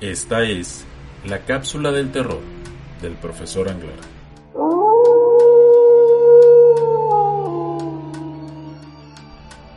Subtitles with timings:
[0.00, 0.84] Esta es
[1.26, 2.40] la cápsula del terror
[3.02, 3.96] del profesor Anglar.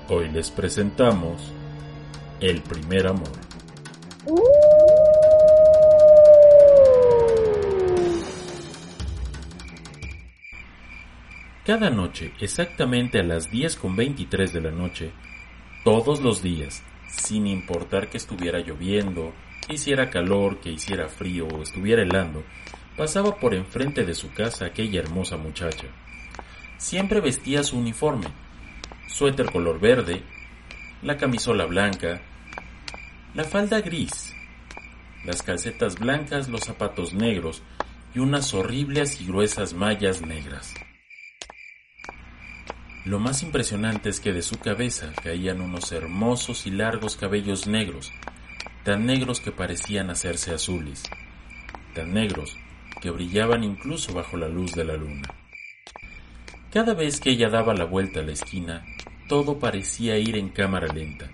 [0.10, 1.52] Hoy les presentamos
[2.40, 3.32] El primer amor.
[11.66, 15.14] Cada noche, exactamente a las 10 con 23 de la noche,
[15.84, 19.34] todos los días, sin importar que estuviera lloviendo,
[19.70, 22.44] hiciera calor, que hiciera frío o estuviera helando,
[22.98, 25.88] pasaba por enfrente de su casa aquella hermosa muchacha.
[26.78, 28.28] Siempre vestía su uniforme,
[29.08, 30.24] suéter color verde,
[31.02, 32.22] la camisola blanca,
[33.34, 34.34] la falda gris,
[35.26, 37.62] las calcetas blancas, los zapatos negros
[38.14, 40.74] y unas horribles y gruesas mallas negras.
[43.06, 48.12] Lo más impresionante es que de su cabeza caían unos hermosos y largos cabellos negros,
[48.84, 51.04] tan negros que parecían hacerse azules,
[51.94, 52.58] tan negros
[53.02, 55.28] que brillaban incluso bajo la luz de la luna.
[56.72, 58.86] Cada vez que ella daba la vuelta a la esquina,
[59.28, 61.30] todo parecía ir en cámara lenta.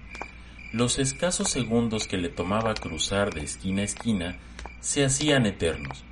[0.73, 4.37] Los escasos segundos que le tomaba cruzar de esquina a esquina
[4.81, 6.03] se hacían eternos.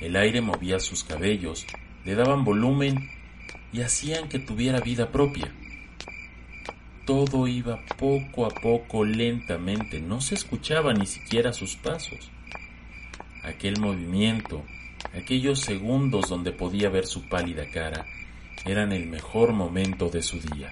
[0.00, 1.66] El aire movía sus cabellos,
[2.04, 3.10] le daban volumen
[3.72, 5.52] y hacían que tuviera vida propia.
[7.04, 12.30] Todo iba poco a poco lentamente, no se escuchaba ni siquiera sus pasos.
[13.42, 14.62] Aquel movimiento,
[15.12, 18.06] aquellos segundos donde podía ver su pálida cara,
[18.64, 20.70] eran el mejor momento de su día.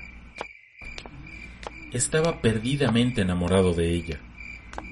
[1.92, 4.20] Estaba perdidamente enamorado de ella,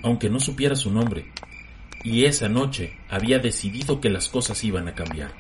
[0.03, 1.27] aunque no supiera su nombre,
[2.03, 5.33] y esa noche había decidido que las cosas iban a cambiar.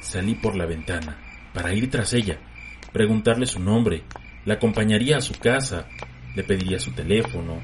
[0.00, 1.18] Salí por la ventana,
[1.52, 2.38] para ir tras ella,
[2.92, 4.04] preguntarle su nombre,
[4.46, 5.88] la acompañaría a su casa,
[6.34, 7.60] le pediría su teléfono,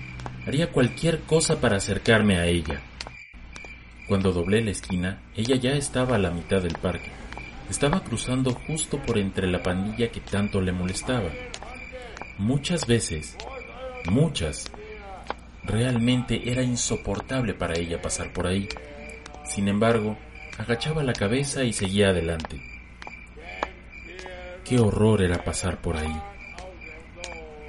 [0.47, 2.83] haría cualquier cosa para acercarme a ella.
[4.09, 7.11] Cuando doblé la esquina, ella ya estaba a la mitad del parque.
[7.71, 11.31] Estaba cruzando justo por entre la pandilla que tanto le molestaba.
[12.37, 13.37] Muchas veces,
[14.11, 14.71] muchas,
[15.63, 18.69] realmente era insoportable para ella pasar por ahí.
[19.45, 20.19] Sin embargo,
[20.59, 22.61] agachaba la cabeza y seguía adelante.
[24.65, 26.32] Qué horror era pasar por ahí.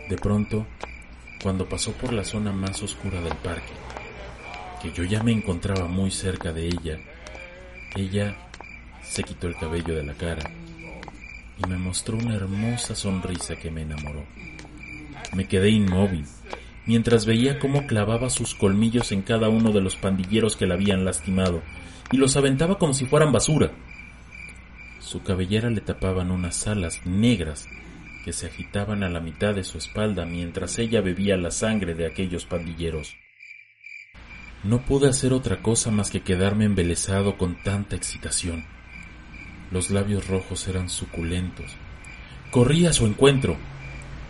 [0.09, 0.65] De pronto,
[1.41, 3.73] cuando pasó por la zona más oscura del parque,
[4.81, 6.99] que yo ya me encontraba muy cerca de ella,
[7.95, 8.35] ella
[9.01, 10.43] se quitó el cabello de la cara
[11.57, 14.25] y me mostró una hermosa sonrisa que me enamoró.
[15.33, 16.25] Me quedé inmóvil
[16.85, 21.05] mientras veía cómo clavaba sus colmillos en cada uno de los pandilleros que la habían
[21.05, 21.61] lastimado
[22.11, 23.71] y los aventaba como si fueran basura.
[24.99, 27.67] Su cabellera le tapaban unas alas negras
[28.23, 32.05] que se agitaban a la mitad de su espalda mientras ella bebía la sangre de
[32.05, 33.15] aquellos pandilleros.
[34.63, 38.65] No pude hacer otra cosa más que quedarme embelesado con tanta excitación.
[39.71, 41.75] Los labios rojos eran suculentos.
[42.49, 43.57] Corrí a su encuentro.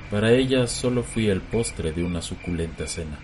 [0.09, 3.19] Para ella solo fui el postre de una suculenta cena.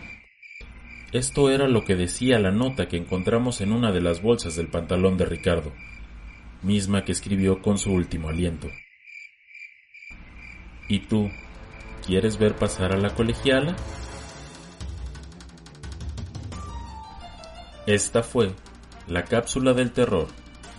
[1.11, 4.67] Esto era lo que decía la nota que encontramos en una de las bolsas del
[4.67, 5.73] pantalón de Ricardo
[6.61, 8.69] misma que escribió con su último aliento.
[10.89, 11.29] ¿Y tú,
[12.03, 13.75] quieres ver pasar a la colegiala?
[17.85, 18.55] Esta fue
[19.07, 20.27] la cápsula del terror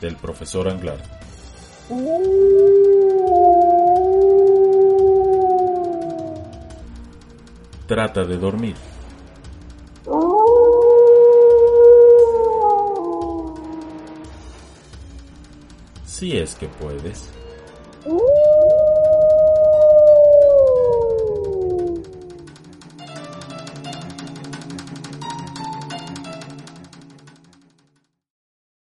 [0.00, 0.98] del profesor Anglar.
[7.86, 8.76] Trata de dormir.
[16.04, 17.39] Si es que puedes.